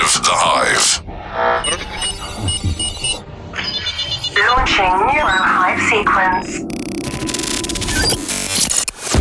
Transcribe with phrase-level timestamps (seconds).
[0.00, 1.04] Live the Hive.
[4.32, 6.64] Launching Neuro Hive sequence.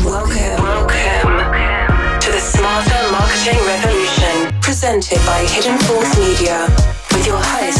[0.06, 1.36] Welcome, welcome
[2.22, 6.64] to the Smarter Marketing Revolution, presented by Hidden Force Media,
[7.12, 7.79] with your host,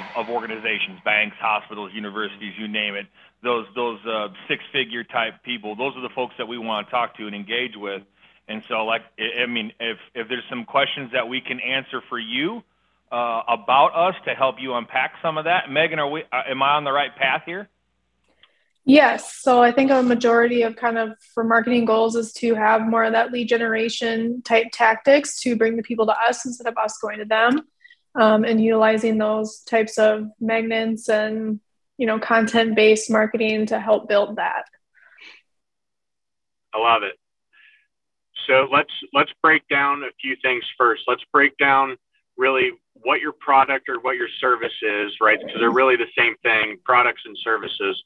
[0.00, 3.06] of, of organizations, banks, hospitals, universities, you name it.
[3.42, 5.76] Those those uh, six-figure type people.
[5.76, 8.02] Those are the folks that we want to talk to and engage with.
[8.48, 12.02] And so, like, I I mean, if if there's some questions that we can answer
[12.08, 12.62] for you
[13.10, 16.22] uh, about us to help you unpack some of that, Megan, are we?
[16.32, 17.68] Uh, am I on the right path here?
[18.84, 19.40] Yes.
[19.40, 23.04] So I think a majority of kind of for marketing goals is to have more
[23.04, 26.98] of that lead generation type tactics to bring the people to us instead of us
[26.98, 27.62] going to them
[28.14, 31.60] um, and utilizing those types of magnets and,
[31.98, 34.64] you know, content based marketing to help build that.
[36.74, 37.16] I love it.
[38.46, 41.02] So let's let's break down a few things first.
[41.06, 41.96] Let's break down
[42.36, 45.38] really what your product or what your service is, right?
[45.38, 48.02] Because they're really the same thing, products and services.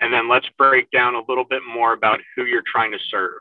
[0.00, 3.40] And then let's break down a little bit more about who you're trying to serve.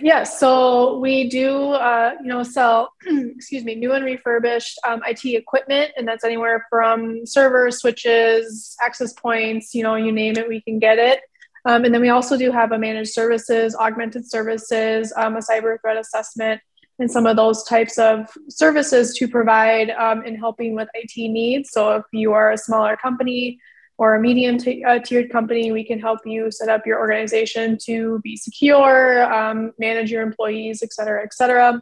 [0.00, 5.24] Yes, so we do, uh, you know, sell, excuse me, new and refurbished um, IT
[5.24, 10.62] equipment, and that's anywhere from servers, switches, access points, you know, you name it, we
[10.62, 11.20] can get it.
[11.66, 15.78] Um, and then we also do have a managed services, augmented services, um, a cyber
[15.80, 16.60] threat assessment,
[16.98, 21.70] and some of those types of services to provide um, in helping with IT needs.
[21.70, 23.58] So if you are a smaller company,
[23.98, 27.78] or a medium t- uh, tiered company, we can help you set up your organization
[27.84, 31.80] to be secure, um, manage your employees, et cetera, et cetera.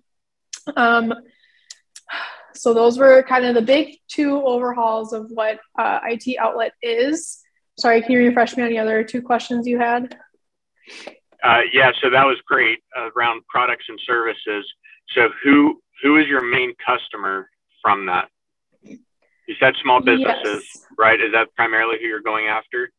[0.77, 1.12] Um,
[2.55, 7.41] so those were kind of the big two overhauls of what uh, IT outlet is.
[7.79, 10.17] Sorry, can you refresh me on the other two questions you had?
[11.43, 14.65] Uh, yeah, so that was great uh, around products and services.
[15.15, 17.50] So who who is your main customer
[17.83, 18.28] from that?
[19.47, 20.87] You said small businesses, Yes.
[20.99, 21.21] right?
[21.21, 22.91] Is that primarily who you're going after?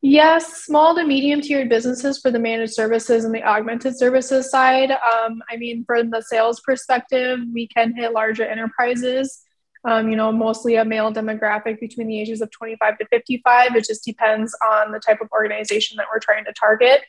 [0.00, 4.92] Yes, small to medium tiered businesses for the managed services and the augmented services side.
[4.92, 9.42] Um, I mean, from the sales perspective, we can hit larger enterprises.
[9.84, 13.76] Um, you know, mostly a male demographic between the ages of 25 to 55.
[13.76, 17.02] It just depends on the type of organization that we're trying to target.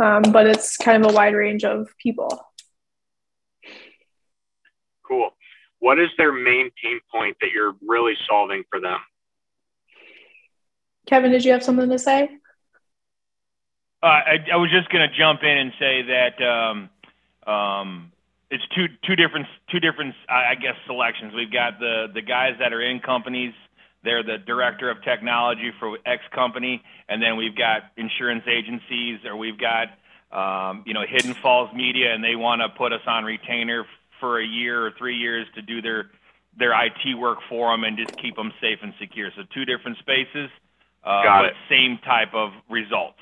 [0.00, 2.28] Um, but it's kind of a wide range of people.
[5.06, 5.30] Cool.
[5.80, 8.98] What is their main pain point that you're really solving for them?
[11.06, 12.30] Kevin, did you have something to say?
[14.02, 16.90] Uh, I, I was just going to jump in and say that um,
[17.52, 18.12] um,
[18.50, 21.32] it's two two different two different I I guess selections.
[21.34, 23.54] We've got the the guys that are in companies.
[24.04, 29.36] They're the director of technology for X company, and then we've got insurance agencies, or
[29.36, 29.88] we've got
[30.30, 33.86] um, you know Hidden Force Media, and they want to put us on retainer f-
[34.20, 36.10] for a year or three years to do their
[36.58, 39.30] their IT work for them and just keep them safe and secure.
[39.36, 40.50] So two different spaces,
[41.04, 41.56] uh, Got but it.
[41.68, 43.18] same type of results.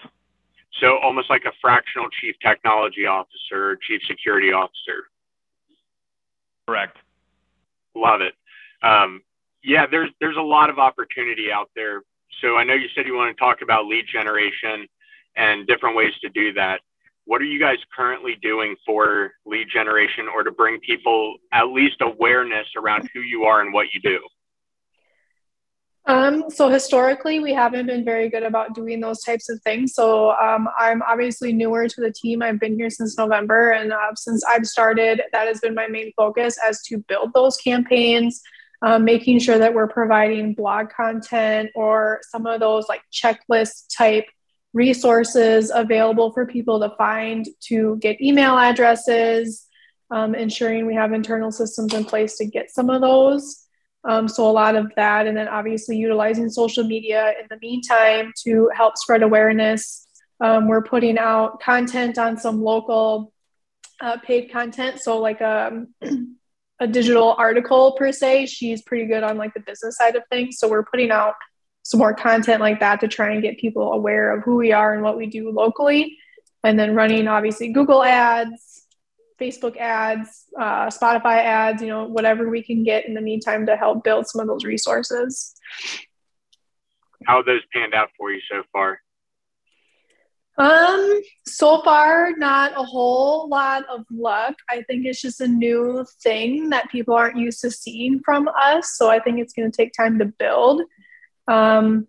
[0.80, 5.08] So almost like a fractional chief technology officer, or chief security officer.
[6.66, 6.96] Correct.
[7.94, 8.34] Love it.
[8.82, 9.22] Um,
[9.62, 12.02] yeah, there's there's a lot of opportunity out there.
[12.40, 14.86] So I know you said you want to talk about lead generation
[15.36, 16.80] and different ways to do that.
[17.26, 21.96] What are you guys currently doing for lead generation or to bring people at least
[22.00, 24.20] awareness around who you are and what you do?
[26.08, 29.92] Um, so historically, we haven't been very good about doing those types of things.
[29.92, 32.42] So um, I'm obviously newer to the team.
[32.42, 36.12] I've been here since November, and uh, since I've started, that has been my main
[36.16, 38.40] focus as to build those campaigns,
[38.82, 44.26] um, making sure that we're providing blog content or some of those like checklist type
[44.76, 49.66] resources available for people to find to get email addresses,
[50.10, 53.64] um, ensuring we have internal systems in place to get some of those.
[54.04, 58.32] Um, so a lot of that, and then obviously utilizing social media in the meantime
[58.44, 60.06] to help spread awareness.
[60.40, 63.32] Um, we're putting out content on some local
[64.02, 65.88] uh, paid content, so like um,
[66.80, 68.46] a digital article per se.
[68.46, 71.34] She's pretty good on like the business side of things, so we're putting out
[71.86, 74.92] some more content like that to try and get people aware of who we are
[74.92, 76.18] and what we do locally,
[76.64, 78.86] and then running obviously Google ads,
[79.40, 83.76] Facebook ads, uh, Spotify ads, you know, whatever we can get in the meantime to
[83.76, 85.54] help build some of those resources.
[87.24, 89.00] How have those panned out for you so far?
[90.58, 94.56] Um, so far, not a whole lot of luck.
[94.70, 98.96] I think it's just a new thing that people aren't used to seeing from us.
[98.96, 100.82] So I think it's going to take time to build.
[101.48, 102.06] Um,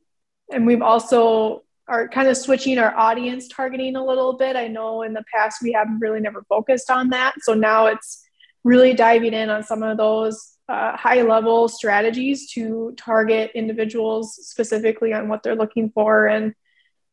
[0.51, 4.55] and we've also are kind of switching our audience targeting a little bit.
[4.55, 7.35] I know in the past we have really never focused on that.
[7.41, 8.23] So now it's
[8.63, 15.13] really diving in on some of those uh, high level strategies to target individuals specifically
[15.13, 16.53] on what they're looking for and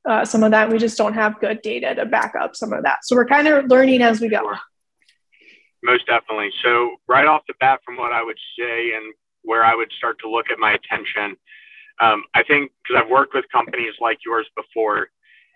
[0.09, 2.82] uh, some of that we just don't have good data to back up some of
[2.82, 4.53] that so we're kind of learning as we go
[5.85, 9.75] most definitely so right off the bat from what i would say and where i
[9.75, 11.37] would start to look at my attention
[12.00, 15.08] um, i think because i've worked with companies like yours before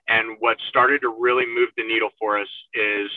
[0.08, 3.11] and what started to really move the needle for us is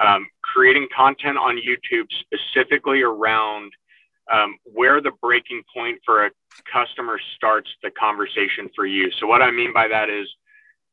[0.00, 3.72] um, creating content on youtube specifically around
[4.30, 6.30] um, where the breaking point for a
[6.72, 9.10] customer starts the conversation for you.
[9.18, 10.28] So what I mean by that is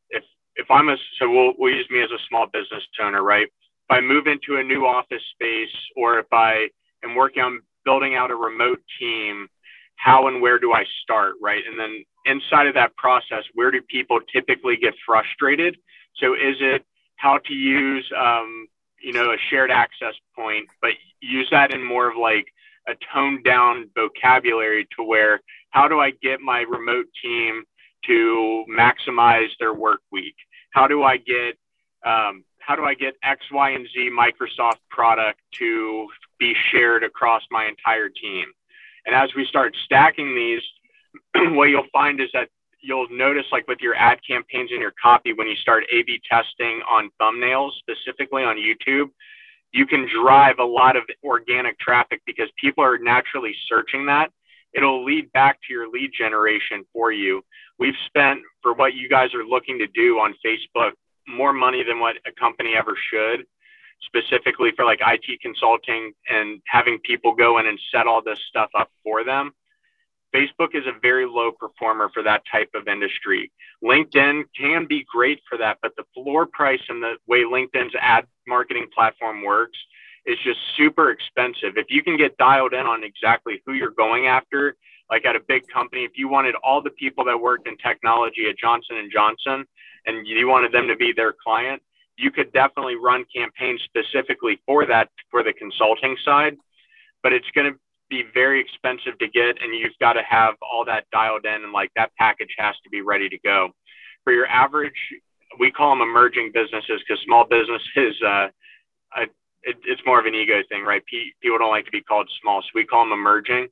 [0.10, 0.24] if
[0.56, 3.45] if I'm a so we'll we'll use me as a small business owner, right?
[3.45, 6.69] If I move into a new office space or if I
[7.04, 9.48] am working on building out a remote team,
[10.00, 11.62] how and where do I start, right?
[11.69, 15.78] And then inside of that process, where do people typically get frustrated?
[16.16, 16.86] So is it
[17.18, 18.68] how to use um,
[19.01, 20.92] you know a shared access point, but
[21.22, 22.48] use that in more of like
[22.88, 25.42] a toned down vocabulary to where
[25.72, 27.63] how do I get my remote team
[28.06, 30.36] to maximize their work week?
[30.72, 31.57] How do I get
[32.06, 36.07] um, how do I get X, Y, and Z Microsoft product to
[36.40, 38.46] be shared across my entire team?
[39.06, 40.62] And as we start stacking these,
[41.56, 42.50] what you'll find is that
[42.81, 46.22] you'll notice like with your ad campaigns and your copy when you start A B
[46.30, 49.10] testing on thumbnails, specifically on YouTube,
[49.72, 54.31] you can drive a lot of organic traffic because people are naturally searching that.
[54.74, 57.44] It'll lead back to your lead generation for you.
[57.78, 60.92] We've spent for what you guys are looking to do on Facebook
[61.28, 63.46] more money than what a company ever should,
[64.01, 68.69] specifically for like IT consulting and having people go in and set all this stuff
[68.78, 69.51] up for them.
[70.34, 73.51] Facebook is a very low performer for that type of industry.
[73.84, 78.25] LinkedIn can be great for that, but the floor price and the way LinkedIn's ad
[78.48, 79.78] marketing platform works
[80.25, 81.78] is just super expensive.
[81.78, 84.75] If you can get dialed in on exactly who you're going after,
[85.10, 88.48] like at a big company, if you wanted all the people that worked in technology
[88.48, 89.66] at Johnson and Johnson
[90.06, 91.81] and you wanted them to be their client,
[92.19, 96.57] you could definitely run campaigns specifically for that for the consulting side.
[97.24, 97.80] But it's going to
[98.10, 101.71] be very expensive to get and you've got to have all that dialed in and
[101.71, 103.69] like that package has to be ready to go.
[104.24, 105.00] For your average
[105.60, 108.48] we call them emerging businesses because small business is uh,
[109.15, 109.24] a,
[109.63, 111.04] it, it's more of an ego thing right?
[111.06, 113.68] People don't like to be called small so we call them emerging.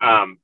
[0.00, 0.38] Um,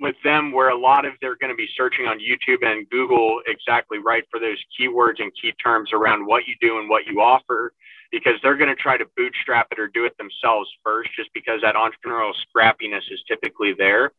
[0.00, 3.40] with them where a lot of they're going to be searching on youtube and google
[3.46, 7.20] exactly right for those keywords and key terms around what you do and what you
[7.20, 7.72] offer
[8.10, 11.60] because they're going to try to bootstrap it or do it themselves first, just because
[11.62, 14.12] that entrepreneurial scrappiness is typically there.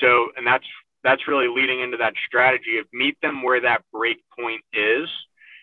[0.00, 0.66] So, and that's
[1.02, 5.08] that's really leading into that strategy of meet them where that break point is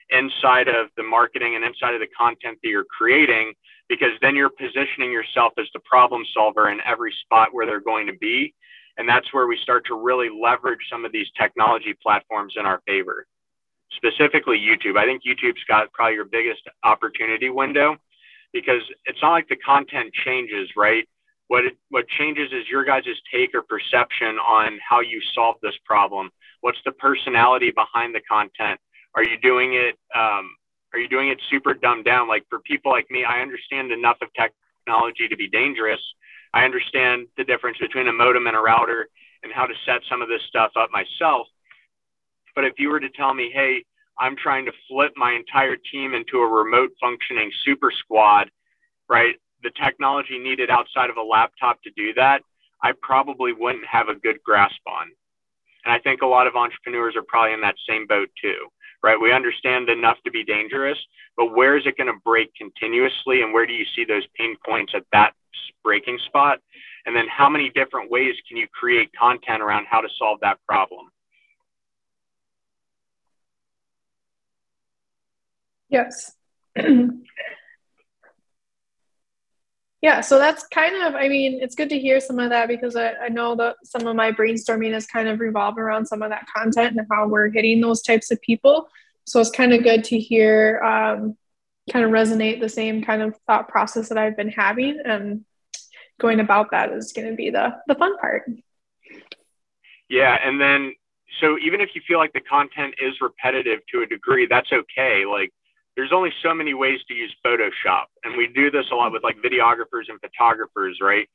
[0.09, 3.53] inside of the marketing and inside of the content that you're creating,
[3.87, 8.07] because then you're positioning yourself as the problem solver in every spot where they're going
[8.07, 8.53] to be.
[8.97, 12.81] And that's where we start to really leverage some of these technology platforms in our
[12.87, 13.27] favor
[13.95, 14.97] specifically YouTube.
[14.97, 17.97] I think YouTube's got probably your biggest opportunity window
[18.53, 21.07] because it's not like the content changes, right?
[21.47, 25.75] What it, what changes is your guys' take or perception on how you solve this
[25.85, 26.29] problem.
[26.61, 28.79] What's the personality behind the content?
[29.15, 29.97] Are you doing it?
[30.15, 30.55] Um,
[30.93, 32.27] are you doing it super dumbed down?
[32.27, 36.01] Like for people like me, I understand enough of technology to be dangerous.
[36.53, 39.09] I understand the difference between a modem and a router
[39.43, 41.47] and how to set some of this stuff up myself.
[42.55, 43.83] But if you were to tell me, hey,
[44.19, 48.49] I'm trying to flip my entire team into a remote functioning super squad,
[49.07, 49.35] right?
[49.63, 52.41] The technology needed outside of a laptop to do that,
[52.81, 55.11] I probably wouldn't have a good grasp on.
[55.85, 58.67] And I think a lot of entrepreneurs are probably in that same boat too,
[59.03, 59.19] right?
[59.19, 60.97] We understand enough to be dangerous,
[61.35, 63.41] but where is it going to break continuously?
[63.41, 65.33] And where do you see those pain points at that
[65.83, 66.59] breaking spot?
[67.05, 70.57] And then how many different ways can you create content around how to solve that
[70.67, 71.09] problem?
[75.89, 76.33] Yes.
[80.01, 82.95] yeah, so that's kind of, I mean, it's good to hear some of that because
[82.95, 86.29] I, I know that some of my brainstorming is kind of revolved around some of
[86.29, 88.89] that content and how we're hitting those types of people.
[89.25, 91.35] So it's kind of good to hear um,
[91.91, 95.45] kind of resonate the same kind of thought process that I've been having and
[96.19, 98.49] going about that is going to be the the fun part.
[100.09, 100.93] Yeah, and then
[101.41, 105.25] so even if you feel like the content is repetitive to a degree, that's okay.
[105.25, 105.51] Like
[105.97, 108.05] there's only so many ways to use Photoshop.
[108.23, 111.27] And we do this a lot with like videographers and photographers, right?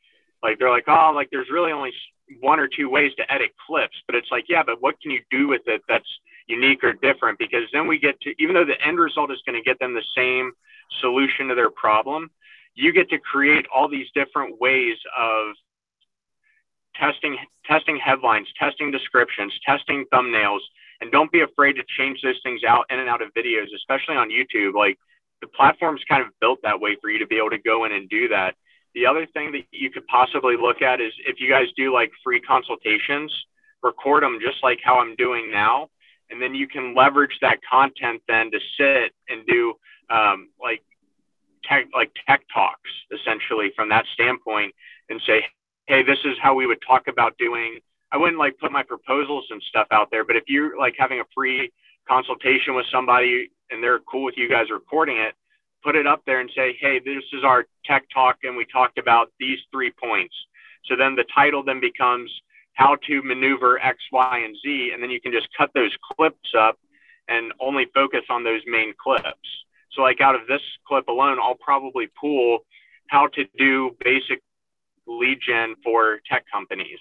[0.43, 1.93] Like they're like, oh, like there's really only
[2.41, 5.21] one or two ways to edit clips, but it's like, yeah, but what can you
[5.31, 6.09] do with it that's
[6.47, 9.61] unique or different because then we get to even though the end result is going
[9.61, 10.53] to get them the same
[11.01, 12.31] solution to their problem
[12.75, 15.55] you get to create all these different ways of
[16.95, 20.61] testing testing headlines testing descriptions testing thumbnails
[21.03, 24.17] and don't be afraid to change those things out in and out of videos especially
[24.17, 24.73] on youtube.
[24.73, 24.99] Like
[25.43, 27.93] the platform's kind of built that way for you to be able to go in
[27.93, 28.55] and do that.
[28.95, 32.13] The other thing that you could possibly look at is if you guys do like
[32.25, 33.33] free consultations
[33.83, 35.91] record them just like how i'm doing now.
[36.31, 39.75] And then you can leverage that content then to sit and do
[40.09, 40.83] um, like
[41.65, 44.75] tech like tech talks essentially from that standpoint
[45.11, 45.45] and say
[45.87, 47.81] hey this is how we would talk about doing
[48.13, 51.21] i wouldn't like put my proposals and stuff out there but if you're like having
[51.21, 51.73] a free
[52.09, 55.35] consultation with somebody and they're cool with you guys recording it
[55.83, 58.99] put it up there and say hey this is our tech talk and we talked
[58.99, 60.35] about these three points
[60.85, 62.31] so then the title then becomes
[62.75, 64.91] how to maneuver X, Y, and Z.
[64.93, 66.79] And then you can just cut those clips up
[67.29, 69.49] and only focus on those main clips.
[69.93, 72.61] So, like out of this clip alone, I'll probably pull
[73.09, 74.41] how to do basic
[75.07, 76.99] lead gen for tech companies,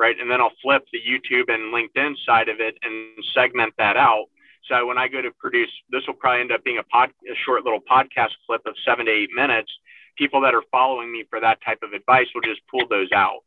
[0.00, 0.16] right?
[0.18, 4.26] And then I'll flip the YouTube and LinkedIn side of it and segment that out.
[4.68, 7.34] So when I go to produce, this will probably end up being a pod, a
[7.44, 9.70] short little podcast clip of seven to eight minutes.
[10.16, 13.40] People that are following me for that type of advice will just pull those out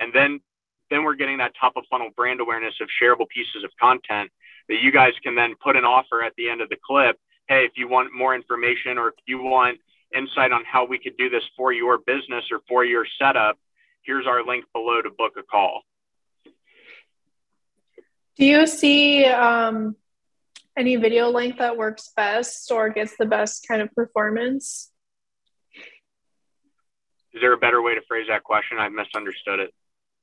[0.00, 0.40] and then
[0.90, 4.30] then we're getting that top of funnel brand awareness of shareable pieces of content
[4.68, 7.18] that you guys can then put an offer at the end of the clip
[7.48, 9.78] hey if you want more information or if you want
[10.16, 13.58] insight on how we could do this for your business or for your setup
[14.08, 15.82] here's our link below to book a call.
[18.38, 19.96] Do you see um,
[20.76, 24.90] any video length that works best or gets the best kind of performance?
[27.34, 28.78] Is there a better way to phrase that question?
[28.78, 29.74] I misunderstood it.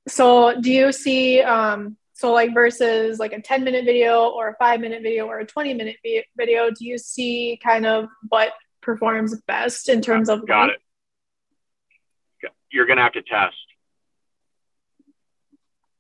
[0.08, 4.56] So do you see um so like versus like a 10 minute video or a
[4.58, 5.98] 5 minute video or a 20 minute
[6.38, 10.80] video do you see kind of what performs best in terms of got it
[12.72, 13.56] you're going to have to test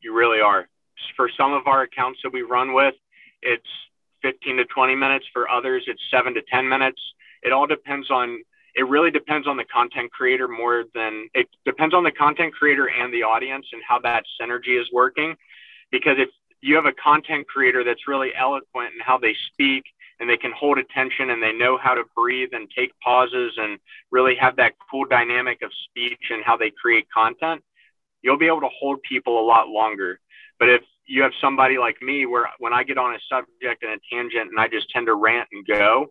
[0.05, 0.69] you really are.
[1.17, 2.95] For some of our accounts that we run with
[3.41, 3.67] it's
[4.21, 5.25] 15 to 20 minutes.
[5.33, 7.01] For others it's 7 to 10 minutes.
[7.43, 8.41] It all depends on
[8.75, 12.89] it really depends on the content creator more than it depends on the content creator
[12.89, 15.35] and the audience and how that synergy is working.
[15.91, 16.29] Because if
[16.61, 19.85] you have a content creator that's really eloquent in how they speak
[20.19, 23.79] and they can hold attention and they know how to breathe and take pauses and
[24.11, 27.63] really have that cool dynamic of speech and how they create content,
[28.25, 30.19] you'll be able to hold people a lot longer.
[30.59, 33.91] But if you have somebody like me where when I get on a subject and
[33.91, 36.07] a tangent and I just tend to rant and go,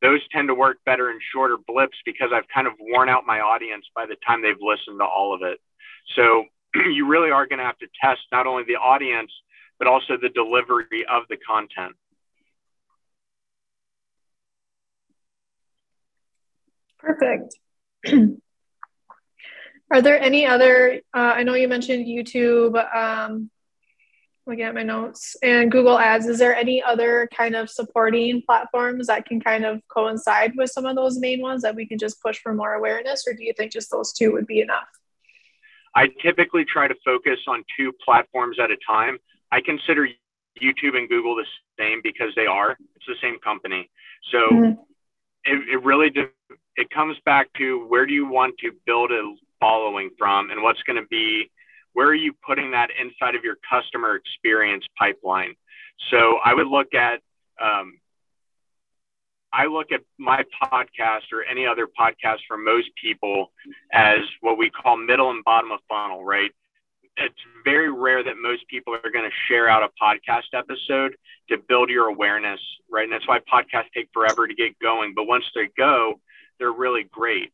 [0.00, 3.40] those tend to work better in shorter blips because I've kind of worn out my
[3.40, 5.60] audience by the time they've listened to all of it.
[6.16, 9.30] So you really are going to have to test not only the audience,
[9.78, 11.94] but also the delivery of the content.
[16.98, 17.54] Perfect.
[19.92, 21.00] Are there any other?
[21.14, 22.74] Uh, I know you mentioned YouTube.
[22.94, 23.50] Um,
[24.46, 29.06] looking at my notes and google ads is there any other kind of supporting platforms
[29.06, 32.20] that can kind of coincide with some of those main ones that we can just
[32.20, 34.88] push for more awareness or do you think just those two would be enough
[35.94, 39.16] i typically try to focus on two platforms at a time
[39.52, 40.08] i consider
[40.60, 41.46] youtube and google the
[41.78, 43.88] same because they are it's the same company
[44.32, 44.72] so mm-hmm.
[45.44, 46.28] it, it really de-
[46.74, 50.82] it comes back to where do you want to build a following from and what's
[50.82, 51.48] going to be
[51.92, 55.54] where are you putting that inside of your customer experience pipeline?
[56.10, 57.20] So I would look at,
[57.62, 57.98] um,
[59.52, 63.52] I look at my podcast or any other podcast for most people
[63.92, 66.50] as what we call middle and bottom of funnel, right?
[67.18, 71.14] It's very rare that most people are going to share out a podcast episode
[71.50, 73.04] to build your awareness, right?
[73.04, 75.12] And that's why podcasts take forever to get going.
[75.14, 76.18] But once they go,
[76.58, 77.52] they're really great.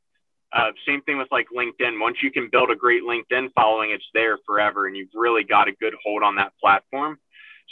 [0.53, 2.01] Uh, same thing with like LinkedIn.
[2.01, 5.69] Once you can build a great LinkedIn following, it's there forever, and you've really got
[5.69, 7.19] a good hold on that platform.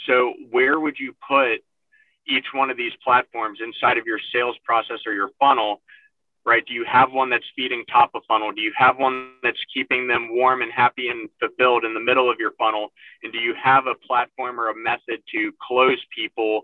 [0.05, 1.63] So, where would you put
[2.27, 5.81] each one of these platforms inside of your sales process or your funnel?
[6.45, 6.63] Right?
[6.65, 8.53] Do you have one that's feeding top of funnel?
[8.53, 12.31] Do you have one that's keeping them warm and happy and fulfilled in the middle
[12.31, 12.93] of your funnel?
[13.23, 16.61] And do you have a platform or a method to close people?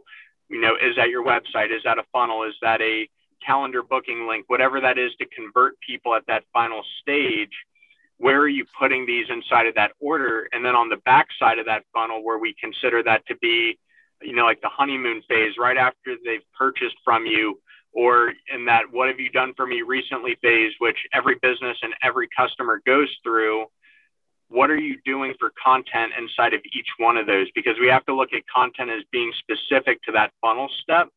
[0.47, 1.75] You know, is that your website?
[1.75, 2.43] Is that a funnel?
[2.43, 3.09] Is that a
[3.45, 7.53] calendar booking link, whatever that is to convert people at that final stage,
[8.17, 10.47] where are you putting these inside of that order?
[10.51, 13.77] And then on the back side of that funnel, where we consider that to be,
[14.21, 17.59] you know, like the honeymoon phase, right after they've purchased from you,
[17.91, 21.93] or in that what have you done for me recently phase, which every business and
[22.01, 23.65] every customer goes through.
[24.49, 27.47] what are you doing for content inside of each one of those?
[27.55, 31.09] Because we have to look at content as being specific to that funnel step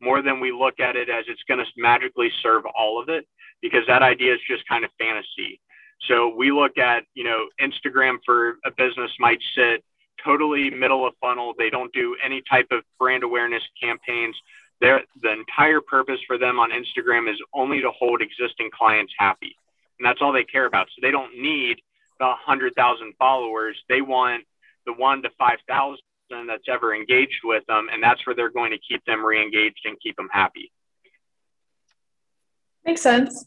[0.00, 3.26] more than we look at it as it's going to magically serve all of it
[3.62, 5.60] because that idea is just kind of fantasy.
[6.08, 9.82] So we look at, you know, Instagram for a business might sit
[10.22, 11.54] totally middle of funnel.
[11.58, 14.36] They don't do any type of brand awareness campaigns.
[14.80, 19.56] Their, the entire purpose for them on Instagram is only to hold existing clients happy.
[19.98, 20.88] And that's all they care about.
[20.88, 21.80] So they don't need
[22.18, 23.76] the 100,000 followers.
[23.88, 24.44] They want
[24.86, 25.98] the one to 5,000
[26.46, 27.88] that's ever engaged with them.
[27.92, 30.72] And that's where they're going to keep them re engaged and keep them happy.
[32.84, 33.46] Makes sense.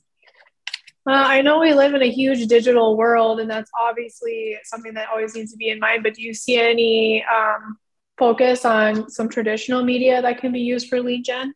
[1.07, 5.07] Uh, I know we live in a huge digital world, and that's obviously something that
[5.09, 6.03] always needs to be in mind.
[6.03, 7.77] But do you see any um,
[8.17, 11.53] focus on some traditional media that can be used for lead gen?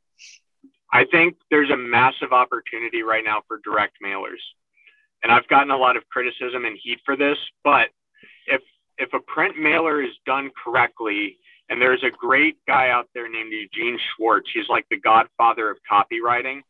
[0.93, 4.39] I think there's a massive opportunity right now for direct mailers.
[5.23, 7.89] And I've gotten a lot of criticism and heat for this, but
[9.01, 11.37] if a print mailer is done correctly,
[11.69, 15.77] and there's a great guy out there named Eugene Schwartz, he's like the godfather of
[15.91, 16.61] copywriting.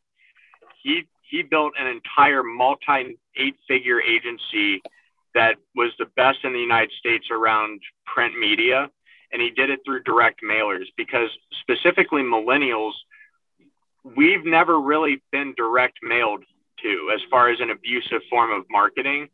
[0.81, 4.81] He he built an entire multi eight figure agency
[5.33, 8.89] that was the best in the United States around print media.
[9.31, 11.29] And he did it through direct mailers because
[11.61, 12.91] specifically millennials,
[14.03, 16.43] we've never really been direct mailed
[16.83, 19.29] to as far as an abusive form of marketing,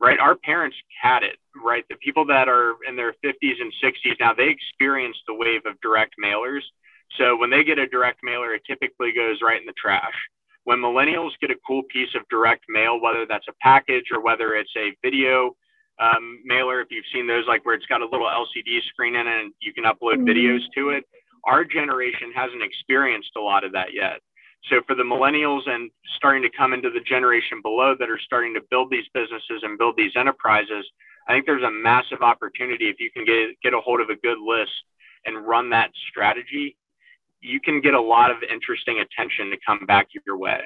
[0.00, 0.18] right?
[0.18, 1.84] Our parents had it, right?
[1.88, 5.80] The people that are in their 50s and 60s now, they experienced the wave of
[5.80, 6.62] direct mailers.
[7.18, 10.14] So when they get a direct mailer, it typically goes right in the trash
[10.66, 14.54] when millennials get a cool piece of direct mail, whether that's a package or whether
[14.56, 15.54] it's a video
[16.00, 19.28] um, mailer, if you've seen those, like where it's got a little LCD screen in
[19.28, 20.28] it and you can upload mm-hmm.
[20.28, 21.04] videos to it,
[21.44, 24.18] our generation hasn't experienced a lot of that yet.
[24.68, 28.54] So for the millennials and starting to come into the generation below that are starting
[28.54, 30.84] to build these businesses and build these enterprises,
[31.28, 34.16] I think there's a massive opportunity if you can get get a hold of a
[34.16, 34.72] good list
[35.24, 36.76] and run that strategy
[37.40, 40.60] you can get a lot of interesting attention to come back your way.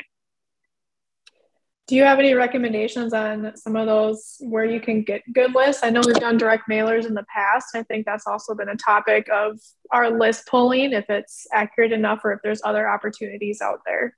[1.90, 5.83] Do you have any recommendations on some of those where you can get good lists?
[5.83, 7.74] I know we've done direct mailers in the past.
[7.74, 9.59] I think that's also been a topic of
[9.90, 14.16] our list pulling, if it's accurate enough or if there's other opportunities out there.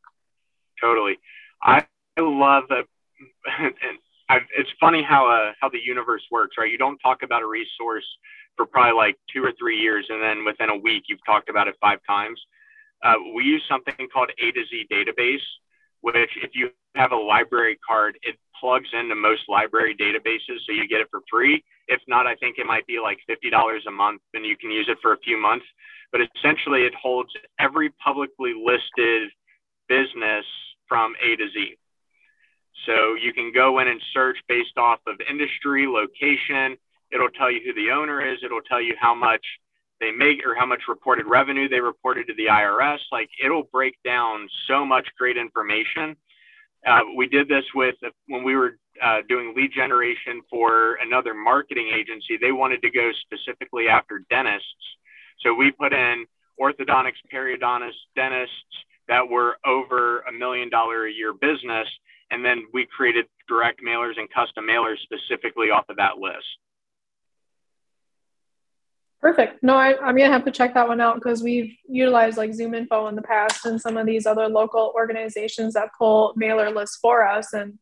[0.82, 1.16] Totally.
[1.62, 1.86] I
[2.18, 2.84] love that.
[4.28, 6.70] it's funny how uh, how the universe works, right?
[6.70, 8.04] You don't talk about a resource
[8.54, 11.68] for probably like two or three years, and then within a week you've talked about
[11.68, 12.38] it five times.
[13.02, 15.40] Uh, we use something called A to Z database,
[16.02, 20.86] which if you have a library card, it plugs into most library databases, so you
[20.86, 21.64] get it for free.
[21.88, 24.70] If not, I think it might be like fifty dollars a month, and you can
[24.70, 25.66] use it for a few months.
[26.12, 29.30] But essentially, it holds every publicly listed
[29.88, 30.44] business
[30.86, 31.76] from A to Z.
[32.86, 36.76] So you can go in and search based off of industry, location,
[37.12, 38.38] It'll tell you who the owner is.
[38.42, 39.44] It'll tell you how much
[40.02, 42.98] they make or how much reported revenue they reported to the IRS.
[43.12, 46.16] Like it'll break down so much great information.
[46.84, 47.94] Uh, we did this with
[48.26, 52.36] when we were uh, doing lead generation for another marketing agency.
[52.36, 54.66] They wanted to go specifically after dentists.
[55.40, 56.26] So we put in
[56.60, 58.54] orthodontics, periodontists, dentists
[59.06, 61.86] that were over a million dollar a year business.
[62.32, 66.46] And then we created direct mailers and custom mailers specifically off of that list.
[69.22, 69.62] Perfect.
[69.62, 72.74] No, I, am gonna have to check that one out because we've utilized like Zoom
[72.74, 76.98] info in the past and some of these other local organizations that pull mailer lists
[77.00, 77.78] for us, and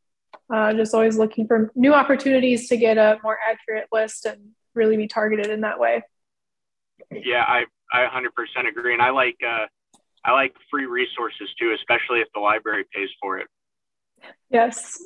[0.52, 4.98] uh, just always looking for new opportunities to get a more accurate list and really
[4.98, 6.02] be targeted in that way.
[7.10, 9.64] Yeah, I I 100% agree, and I like uh,
[10.22, 13.46] I like free resources too, especially if the library pays for it.
[14.50, 15.02] Yes.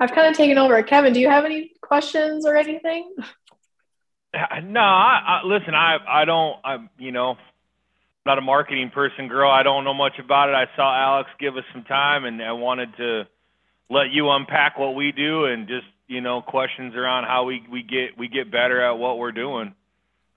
[0.00, 0.80] I've kind of taken over.
[0.84, 3.16] Kevin, do you have any questions or anything?
[4.62, 5.74] No, I, I listen.
[5.74, 6.56] I I don't.
[6.64, 7.36] I you know,
[8.26, 9.50] not a marketing person, girl.
[9.50, 10.54] I don't know much about it.
[10.54, 13.26] I saw Alex give us some time, and I wanted to
[13.90, 17.82] let you unpack what we do and just you know questions around how we we
[17.82, 19.74] get we get better at what we're doing.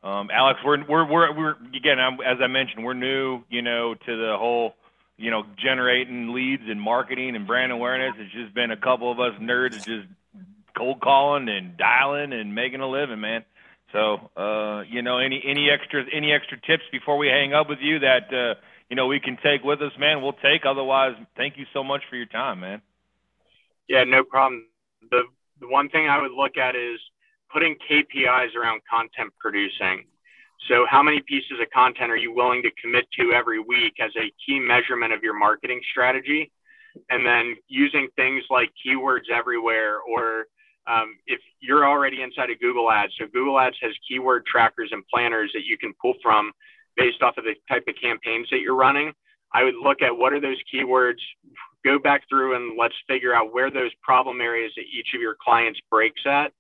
[0.03, 4.17] Um, Alex, we're we're we're we're again as I mentioned, we're new, you know, to
[4.17, 4.75] the whole
[5.17, 8.15] you know generating leads and marketing and brand awareness.
[8.17, 10.07] It's just been a couple of us nerds just
[10.75, 13.43] cold calling and dialing and making a living, man.
[13.91, 17.79] So, uh, you know, any any extra any extra tips before we hang up with
[17.81, 20.21] you that uh, you know we can take with us, man?
[20.21, 20.65] We'll take.
[20.65, 22.81] Otherwise, thank you so much for your time, man.
[23.87, 24.65] Yeah, no problem.
[25.09, 25.23] The
[25.59, 26.99] the one thing I would look at is
[27.51, 30.05] putting KPIs around content producing.
[30.69, 34.11] So, how many pieces of content are you willing to commit to every week as
[34.15, 36.51] a key measurement of your marketing strategy?
[37.09, 40.45] And then using things like keywords everywhere or
[40.87, 45.03] um, if you're already inside of Google Ads, so Google Ads has keyword trackers and
[45.07, 46.51] planners that you can pull from
[46.97, 49.13] based off of the type of campaigns that you're running.
[49.53, 51.19] I would look at what are those keywords,
[51.83, 55.35] go back through and let's figure out where those problem areas that each of your
[55.43, 56.51] clients breaks at.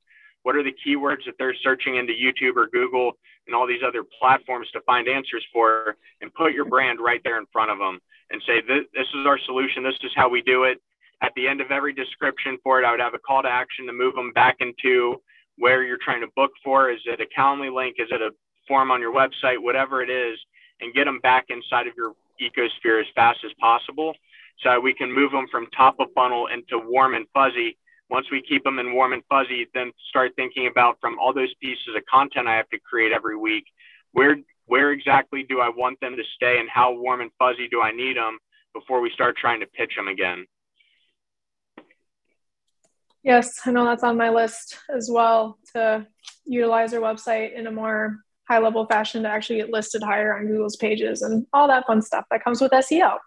[0.43, 3.13] What are the keywords that they're searching into YouTube or Google
[3.47, 7.37] and all these other platforms to find answers for, and put your brand right there
[7.37, 9.83] in front of them and say, this, this is our solution.
[9.83, 10.79] This is how we do it
[11.21, 13.85] at the end of every description for it, I would have a call to action
[13.87, 15.21] to move them back into
[15.57, 16.89] where you're trying to book for.
[16.89, 17.97] Is it a Calendly link?
[17.99, 18.31] Is it a
[18.67, 19.61] form on your website?
[19.61, 20.39] Whatever it is,
[20.79, 24.13] and get them back inside of your ecosphere as fast as possible.
[24.59, 27.77] So we can move them from top of funnel into warm and fuzzy.
[28.09, 31.53] Once we keep them in warm and fuzzy, then start thinking about from all those
[31.61, 33.65] pieces of content I have to create every week,
[34.11, 37.81] where where exactly do I want them to stay and how warm and fuzzy do
[37.81, 38.37] I need them
[38.73, 40.45] before we start trying to pitch them again?
[43.23, 46.07] Yes, I know that's on my list as well to
[46.45, 50.47] utilize our website in a more high level fashion to actually get listed higher on
[50.47, 53.17] Google's pages and all that fun stuff that comes with SEO.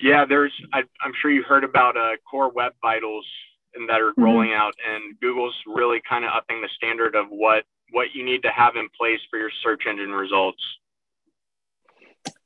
[0.00, 3.26] Yeah, there's, I, am sure you heard about uh, Core Web Vitals
[3.74, 4.24] and that are mm-hmm.
[4.24, 8.42] rolling out, and Google's really kind of upping the standard of what what you need
[8.42, 10.62] to have in place for your search engine results.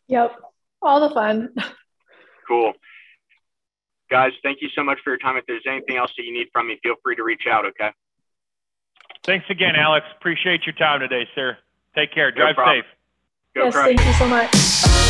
[0.09, 0.37] Yep,
[0.83, 1.55] all the fun.
[2.49, 2.75] Cool
[4.11, 5.37] guys, thank you so much for your time.
[5.37, 7.67] If there's anything else that you need from me, feel free to reach out.
[7.67, 7.91] Okay.
[9.23, 10.07] Thanks again, Alex.
[10.17, 11.59] Appreciate your time today, sir.
[11.95, 12.31] Take care.
[12.31, 12.85] Drive no safe.
[13.55, 15.03] Go yes, thank you so much.